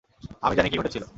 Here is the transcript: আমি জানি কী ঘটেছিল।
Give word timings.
আমি 0.41 0.53
জানি 0.55 0.69
কী 0.69 0.77
ঘটেছিল। 0.77 1.03